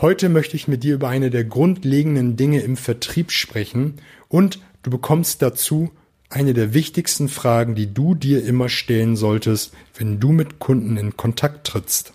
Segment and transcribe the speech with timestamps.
[0.00, 3.94] Heute möchte ich mit dir über eine der grundlegenden Dinge im Vertrieb sprechen
[4.28, 5.92] und du bekommst dazu
[6.28, 11.16] eine der wichtigsten Fragen, die du dir immer stellen solltest, wenn du mit Kunden in
[11.16, 12.12] Kontakt trittst.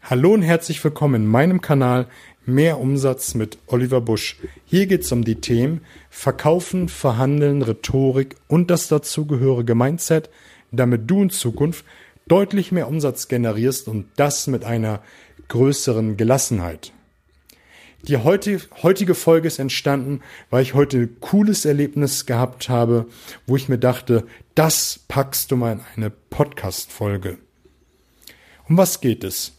[0.00, 2.06] Hallo und herzlich willkommen in meinem Kanal
[2.46, 4.38] Mehr Umsatz mit Oliver Busch.
[4.64, 10.30] Hier geht es um die Themen Verkaufen, Verhandeln, Rhetorik und das dazugehörige Mindset,
[10.72, 11.84] damit du in Zukunft
[12.26, 15.02] deutlich mehr Umsatz generierst und das mit einer
[15.48, 16.92] größeren Gelassenheit.
[18.08, 23.06] Die heutige Folge ist entstanden, weil ich heute ein cooles Erlebnis gehabt habe,
[23.46, 27.38] wo ich mir dachte, das packst du mal in eine Podcast-Folge.
[28.68, 29.52] Um was geht es?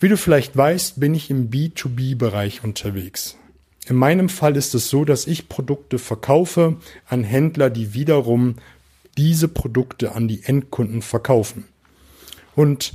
[0.00, 3.36] Wie du vielleicht weißt, bin ich im B2B-Bereich unterwegs.
[3.86, 8.56] In meinem Fall ist es so, dass ich Produkte verkaufe an Händler, die wiederum
[9.18, 11.64] diese Produkte an die Endkunden verkaufen.
[12.54, 12.94] Und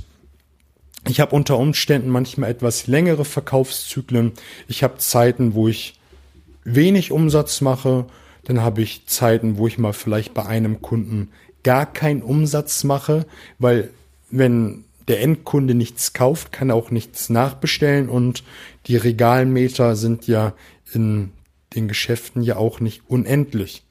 [1.08, 4.32] ich habe unter Umständen manchmal etwas längere Verkaufszyklen.
[4.66, 5.98] Ich habe Zeiten, wo ich
[6.64, 8.06] wenig Umsatz mache.
[8.44, 11.30] Dann habe ich Zeiten, wo ich mal vielleicht bei einem Kunden
[11.62, 13.26] gar keinen Umsatz mache,
[13.58, 13.90] weil
[14.30, 18.44] wenn der Endkunde nichts kauft, kann er auch nichts nachbestellen und
[18.86, 20.52] die Regalmeter sind ja
[20.92, 21.30] in
[21.74, 23.82] den Geschäften ja auch nicht unendlich.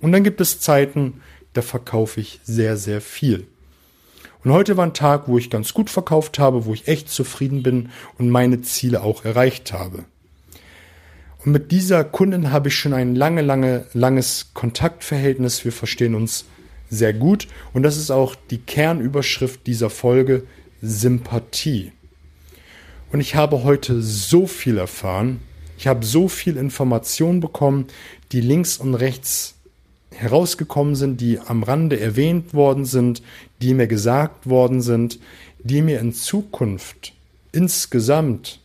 [0.00, 1.20] Und dann gibt es Zeiten,
[1.52, 3.46] da verkaufe ich sehr, sehr viel.
[4.46, 7.64] Und heute war ein Tag, wo ich ganz gut verkauft habe, wo ich echt zufrieden
[7.64, 10.04] bin und meine Ziele auch erreicht habe.
[11.44, 15.64] Und mit dieser Kundin habe ich schon ein lange, lange, langes Kontaktverhältnis.
[15.64, 16.44] Wir verstehen uns
[16.88, 17.48] sehr gut.
[17.72, 20.44] Und das ist auch die Kernüberschrift dieser Folge,
[20.80, 21.90] Sympathie.
[23.10, 25.40] Und ich habe heute so viel erfahren.
[25.76, 27.88] Ich habe so viel Information bekommen,
[28.30, 29.55] die links und rechts
[30.16, 33.22] herausgekommen sind, die am Rande erwähnt worden sind,
[33.60, 35.18] die mir gesagt worden sind,
[35.58, 37.12] die mir in Zukunft
[37.52, 38.60] insgesamt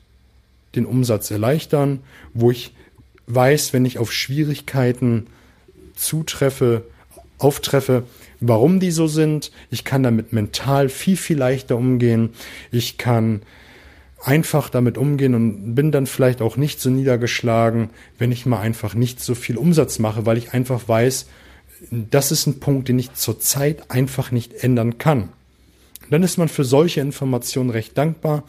[0.75, 1.99] den Umsatz erleichtern,
[2.33, 2.73] wo ich
[3.27, 5.27] weiß, wenn ich auf Schwierigkeiten
[5.95, 6.83] zutreffe,
[7.37, 8.03] auftreffe,
[8.39, 9.52] warum die so sind.
[9.70, 12.30] Ich kann damit mental viel, viel leichter umgehen.
[12.71, 13.42] Ich kann
[14.23, 18.93] einfach damit umgehen und bin dann vielleicht auch nicht so niedergeschlagen, wenn ich mal einfach
[18.93, 21.27] nicht so viel Umsatz mache, weil ich einfach weiß,
[21.89, 25.30] das ist ein Punkt, den ich zurzeit einfach nicht ändern kann.
[26.11, 28.43] Dann ist man für solche Informationen recht dankbar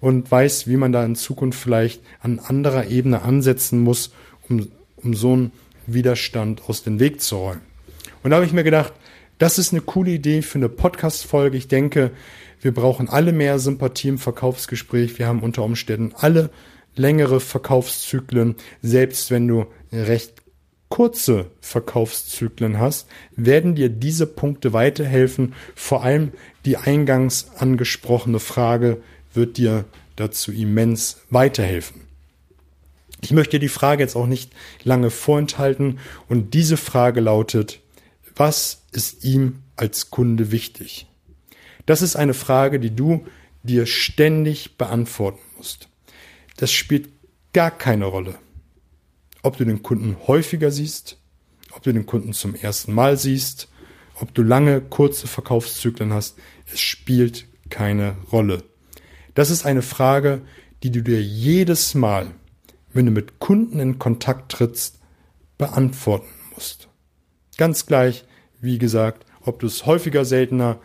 [0.00, 4.12] und weiß, wie man da in Zukunft vielleicht an anderer Ebene ansetzen muss,
[4.48, 5.52] um, um so einen
[5.86, 7.60] Widerstand aus dem Weg zu räumen.
[8.22, 8.92] Und da habe ich mir gedacht,
[9.38, 11.56] das ist eine coole Idee für eine Podcast-Folge.
[11.56, 12.12] Ich denke,
[12.62, 15.18] wir brauchen alle mehr Sympathie im Verkaufsgespräch.
[15.18, 16.50] Wir haben unter Umständen alle
[16.94, 20.34] längere Verkaufszyklen, selbst wenn du recht
[20.88, 25.54] kurze Verkaufszyklen hast, werden dir diese Punkte weiterhelfen.
[25.74, 26.32] Vor allem
[26.64, 29.02] die eingangs angesprochene Frage
[29.34, 29.84] wird dir
[30.16, 32.02] dazu immens weiterhelfen.
[33.22, 34.52] Ich möchte die Frage jetzt auch nicht
[34.84, 37.80] lange vorenthalten und diese Frage lautet,
[38.36, 41.06] was ist ihm als Kunde wichtig?
[41.86, 43.26] Das ist eine Frage, die du
[43.62, 45.88] dir ständig beantworten musst.
[46.56, 47.08] Das spielt
[47.52, 48.38] gar keine Rolle,
[49.42, 51.18] ob du den Kunden häufiger siehst,
[51.72, 53.68] ob du den Kunden zum ersten Mal siehst,
[54.20, 56.38] ob du lange, kurze Verkaufszyklen hast,
[56.72, 58.62] es spielt keine Rolle.
[59.34, 60.42] Das ist eine Frage,
[60.82, 62.32] die du dir jedes Mal,
[62.92, 64.98] wenn du mit Kunden in Kontakt trittst,
[65.56, 66.88] beantworten musst.
[67.56, 68.24] Ganz gleich,
[68.60, 70.78] wie gesagt, ob du es häufiger, seltener,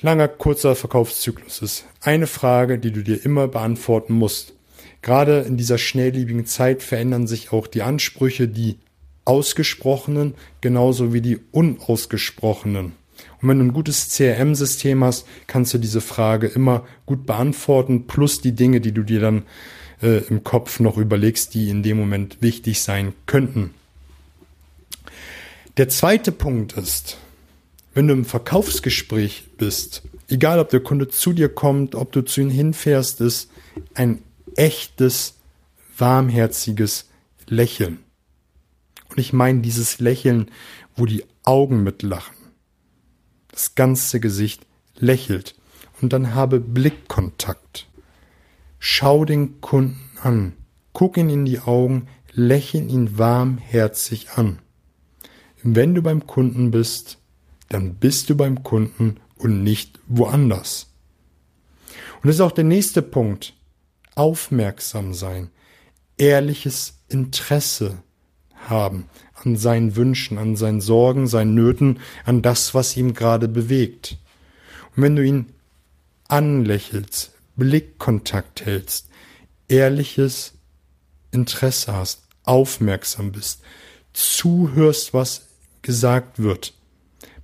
[0.00, 1.84] langer, kurzer Verkaufszyklus ist.
[2.00, 4.54] Eine Frage, die du dir immer beantworten musst.
[5.02, 8.78] Gerade in dieser schnelllebigen Zeit verändern sich auch die Ansprüche, die
[9.24, 12.92] ausgesprochenen genauso wie die unausgesprochenen.
[13.40, 18.40] Und wenn du ein gutes CRM-System hast, kannst du diese Frage immer gut beantworten, plus
[18.40, 19.42] die Dinge, die du dir dann
[20.02, 23.74] äh, im Kopf noch überlegst, die in dem Moment wichtig sein könnten.
[25.76, 27.18] Der zweite Punkt ist,
[27.98, 32.40] wenn du im Verkaufsgespräch bist, egal ob der Kunde zu dir kommt, ob du zu
[32.40, 33.50] ihm hinfährst, ist
[33.92, 34.22] ein
[34.54, 35.34] echtes,
[35.96, 37.08] warmherziges
[37.48, 37.98] Lächeln.
[39.08, 40.48] Und ich meine dieses Lächeln,
[40.94, 42.36] wo die Augen mitlachen.
[43.50, 44.64] Das ganze Gesicht
[44.94, 45.56] lächelt.
[46.00, 47.88] Und dann habe Blickkontakt.
[48.78, 50.52] Schau den Kunden an.
[50.92, 54.60] Guck ihn in die Augen, lächeln ihn warmherzig an.
[55.64, 57.18] Wenn du beim Kunden bist,
[57.68, 60.86] dann bist du beim Kunden und nicht woanders.
[62.22, 63.54] Und das ist auch der nächste Punkt
[64.14, 65.50] aufmerksam sein,
[66.16, 68.02] ehrliches Interesse
[68.68, 74.18] haben an seinen Wünschen, an seinen Sorgen, seinen Nöten, an das, was ihm gerade bewegt.
[74.96, 75.46] Und wenn du ihn
[76.26, 79.08] anlächelst, Blickkontakt hältst,
[79.68, 80.54] ehrliches
[81.30, 83.62] Interesse hast, aufmerksam bist,
[84.12, 85.48] zuhörst, was
[85.82, 86.74] gesagt wird,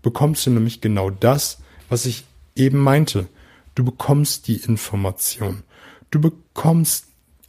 [0.05, 1.59] bekommst du nämlich genau das,
[1.89, 2.25] was ich
[2.55, 3.27] eben meinte.
[3.75, 5.65] Du bekommst die Information.
[6.13, 7.07] Du bekommst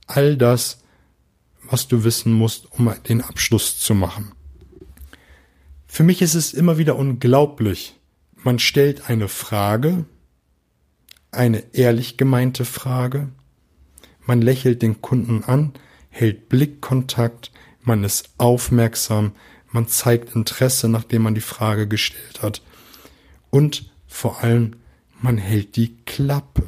[0.07, 0.81] all das,
[1.61, 4.31] was du wissen musst, um den Abschluss zu machen.
[5.85, 7.95] Für mich ist es immer wieder unglaublich.
[8.35, 10.05] Man stellt eine Frage,
[11.31, 13.29] eine ehrlich gemeinte Frage,
[14.25, 15.73] man lächelt den Kunden an,
[16.09, 19.33] hält Blickkontakt, man ist aufmerksam,
[19.75, 22.61] man zeigt Interesse, nachdem man die Frage gestellt hat.
[23.49, 24.77] Und vor allem,
[25.21, 26.63] man hält die Klappe.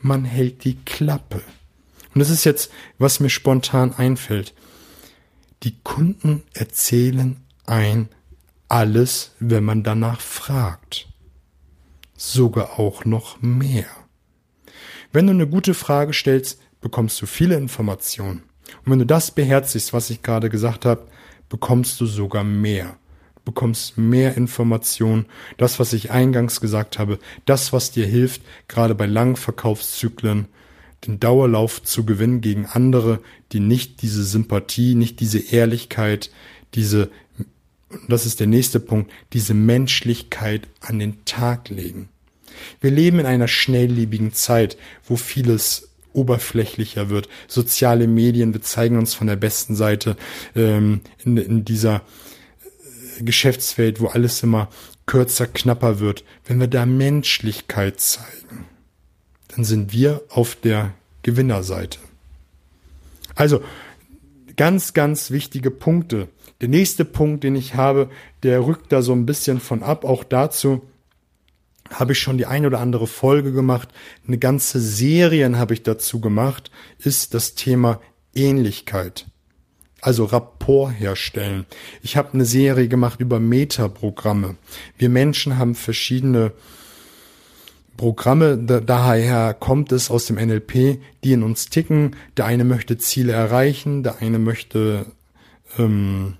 [0.00, 1.42] Man hält die Klappe.
[2.14, 4.54] Und das ist jetzt, was mir spontan einfällt.
[5.62, 8.08] Die Kunden erzählen ein
[8.68, 11.06] alles, wenn man danach fragt.
[12.16, 13.90] Sogar auch noch mehr.
[15.12, 18.49] Wenn du eine gute Frage stellst, bekommst du viele Informationen.
[18.84, 21.06] Und wenn du das beherzigst, was ich gerade gesagt habe,
[21.48, 22.96] bekommst du sogar mehr.
[23.36, 25.26] Du bekommst mehr Informationen.
[25.56, 30.46] Das, was ich eingangs gesagt habe, das, was dir hilft, gerade bei langen Verkaufszyklen,
[31.06, 33.20] den Dauerlauf zu gewinnen gegen andere,
[33.52, 36.30] die nicht diese Sympathie, nicht diese Ehrlichkeit,
[36.74, 37.10] diese,
[38.08, 42.08] das ist der nächste Punkt, diese Menschlichkeit an den Tag legen.
[42.80, 44.76] Wir leben in einer schnelllebigen Zeit,
[45.06, 47.28] wo vieles oberflächlicher wird.
[47.48, 50.16] Soziale Medien, wir zeigen uns von der besten Seite
[50.54, 52.02] ähm, in, in dieser
[53.18, 54.68] äh, Geschäftswelt, wo alles immer
[55.06, 56.24] kürzer, knapper wird.
[56.44, 58.66] Wenn wir da Menschlichkeit zeigen,
[59.48, 61.98] dann sind wir auf der Gewinnerseite.
[63.34, 63.62] Also,
[64.56, 66.28] ganz, ganz wichtige Punkte.
[66.60, 68.10] Der nächste Punkt, den ich habe,
[68.42, 70.04] der rückt da so ein bisschen von ab.
[70.04, 70.82] Auch dazu
[72.00, 73.90] habe ich schon die ein oder andere Folge gemacht.
[74.26, 78.00] Eine ganze Serien habe ich dazu gemacht, ist das Thema
[78.34, 79.26] Ähnlichkeit.
[80.00, 81.66] Also Rapport herstellen.
[82.02, 84.56] Ich habe eine Serie gemacht über Metaprogramme.
[84.96, 86.52] Wir Menschen haben verschiedene
[87.98, 92.16] Programme, daher kommt es aus dem NLP, die in uns ticken.
[92.38, 95.04] Der eine möchte Ziele erreichen, der eine möchte
[95.78, 96.38] ähm,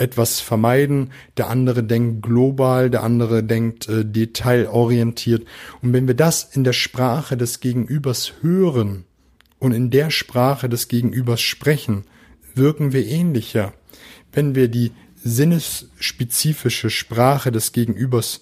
[0.00, 5.46] etwas vermeiden, der andere denkt global, der andere denkt äh, detailorientiert.
[5.82, 9.04] Und wenn wir das in der Sprache des Gegenübers hören
[9.58, 12.04] und in der Sprache des Gegenübers sprechen,
[12.54, 13.74] wirken wir ähnlicher.
[14.32, 14.92] Wenn wir die
[15.22, 18.40] sinnesspezifische Sprache des Gegenübers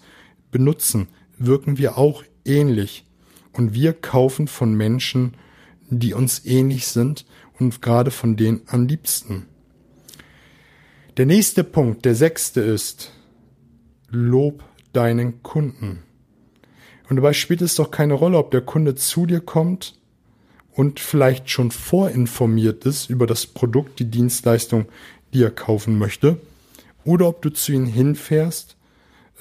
[0.53, 1.09] benutzen,
[1.39, 3.05] wirken wir auch ähnlich.
[3.53, 5.35] Und wir kaufen von Menschen,
[5.91, 7.27] die uns ähnlich sind
[7.59, 9.47] und gerade von denen am liebsten.
[11.19, 13.11] Der nächste Punkt, der sechste ist,
[14.09, 14.63] lob
[14.93, 16.05] deinen Kunden.
[17.11, 19.99] Und dabei spielt es doch keine Rolle, ob der Kunde zu dir kommt
[20.71, 24.87] und vielleicht schon vorinformiert ist über das Produkt, die Dienstleistung,
[25.35, 26.39] die er kaufen möchte,
[27.05, 28.77] oder ob du zu ihm hinfährst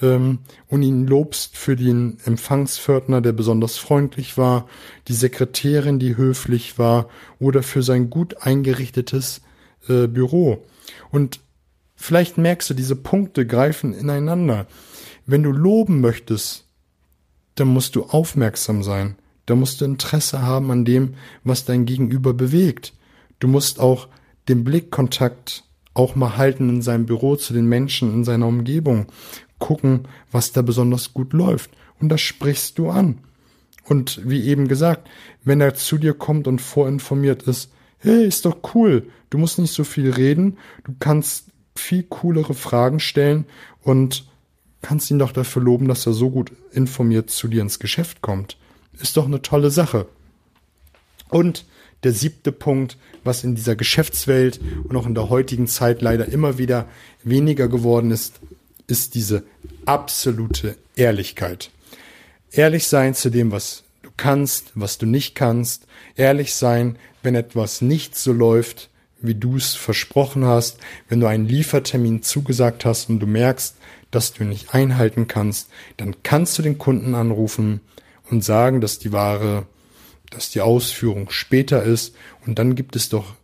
[0.02, 4.68] ähm, und ihn lobst für den Empfangspförtner, der besonders freundlich war,
[5.06, 7.08] die Sekretärin, die höflich war,
[7.38, 9.42] oder für sein gut eingerichtetes
[9.88, 10.64] äh, Büro.
[11.12, 11.38] Und
[11.98, 14.66] vielleicht merkst du, diese Punkte greifen ineinander.
[15.26, 16.64] Wenn du loben möchtest,
[17.56, 19.16] dann musst du aufmerksam sein.
[19.44, 22.94] Da musst du Interesse haben an dem, was dein Gegenüber bewegt.
[23.40, 24.08] Du musst auch
[24.48, 29.06] den Blickkontakt auch mal halten in seinem Büro zu den Menschen in seiner Umgebung
[29.58, 31.70] gucken, was da besonders gut läuft.
[32.00, 33.18] Und das sprichst du an.
[33.84, 35.08] Und wie eben gesagt,
[35.44, 39.72] wenn er zu dir kommt und vorinformiert ist, hey, ist doch cool, du musst nicht
[39.72, 41.47] so viel reden, du kannst
[41.78, 43.46] viel coolere Fragen stellen
[43.82, 44.26] und
[44.82, 48.56] kannst ihn doch dafür loben, dass er so gut informiert zu dir ins Geschäft kommt.
[49.00, 50.06] Ist doch eine tolle Sache.
[51.28, 51.64] Und
[52.04, 56.58] der siebte Punkt, was in dieser Geschäftswelt und auch in der heutigen Zeit leider immer
[56.58, 56.86] wieder
[57.24, 58.40] weniger geworden ist,
[58.86, 59.42] ist diese
[59.84, 61.70] absolute Ehrlichkeit.
[62.50, 65.86] Ehrlich sein zu dem, was du kannst, was du nicht kannst.
[66.14, 68.88] Ehrlich sein, wenn etwas nicht so läuft,
[69.20, 70.78] wie du es versprochen hast.
[71.08, 73.76] Wenn du einen Liefertermin zugesagt hast und du merkst,
[74.10, 77.80] dass du ihn nicht einhalten kannst, dann kannst du den Kunden anrufen
[78.30, 79.66] und sagen, dass die Ware,
[80.30, 82.14] dass die Ausführung später ist.
[82.46, 83.34] Und dann gibt es doch,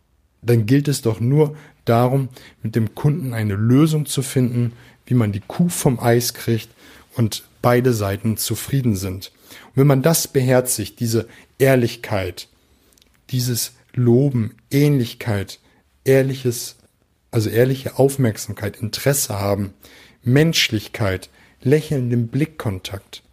[0.41, 1.55] dann gilt es doch nur
[1.85, 2.29] darum,
[2.63, 4.73] mit dem Kunden eine Lösung zu finden,
[5.05, 6.69] wie man die Kuh vom Eis kriegt
[7.15, 9.31] und beide Seiten zufrieden sind.
[9.67, 11.27] Und wenn man das beherzigt, diese
[11.59, 12.47] Ehrlichkeit,
[13.29, 15.59] dieses Loben, Ähnlichkeit,
[16.05, 16.77] ehrliches,
[17.31, 19.73] also ehrliche Aufmerksamkeit, Interesse haben,
[20.23, 21.29] Menschlichkeit,
[21.61, 23.23] lächelnden Blickkontakt,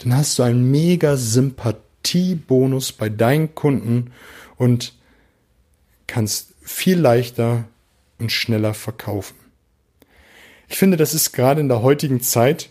[0.00, 4.12] dann hast du einen mega Sympathiebonus bei deinen Kunden
[4.56, 4.94] und
[6.06, 7.64] kannst viel leichter
[8.18, 9.36] und schneller verkaufen.
[10.68, 12.70] Ich finde, das ist gerade in der heutigen Zeit,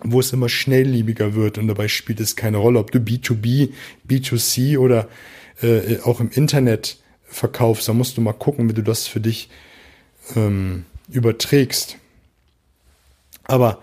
[0.00, 3.72] wo es immer schnelllebiger wird und dabei spielt es keine Rolle, ob du B2B,
[4.08, 5.08] B2C oder
[5.60, 6.98] äh, auch im Internet
[7.28, 7.88] verkaufst.
[7.88, 9.48] Da musst du mal gucken, wie du das für dich
[10.34, 11.96] ähm, überträgst.
[13.44, 13.82] Aber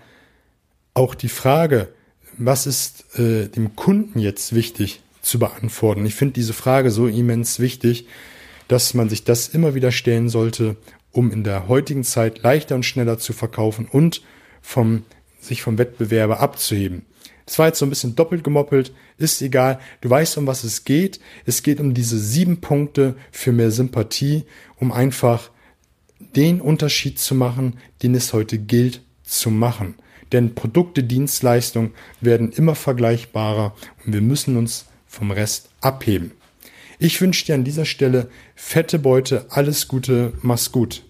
[0.94, 1.88] auch die Frage,
[2.36, 6.06] was ist äh, dem Kunden jetzt wichtig zu beantworten?
[6.06, 8.06] Ich finde diese Frage so immens wichtig,
[8.68, 10.76] dass man sich das immer wieder stellen sollte,
[11.12, 14.22] um in der heutigen Zeit leichter und schneller zu verkaufen und
[14.60, 15.04] vom,
[15.40, 17.06] sich vom Wettbewerber abzuheben.
[17.46, 19.78] Das war jetzt so ein bisschen doppelt gemoppelt, ist egal.
[20.00, 21.20] Du weißt, um was es geht.
[21.46, 24.44] Es geht um diese sieben Punkte für mehr Sympathie,
[24.78, 25.50] um einfach
[26.34, 29.94] den Unterschied zu machen, den es heute gilt zu machen.
[30.32, 33.74] Denn Produkte, Dienstleistungen werden immer vergleichbarer
[34.04, 36.32] und wir müssen uns vom Rest abheben.
[36.98, 41.04] Ich wünsche dir an dieser Stelle fette Beute, alles Gute, mach's gut.